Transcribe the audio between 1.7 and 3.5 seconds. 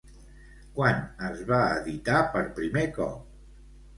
editar per primer cop?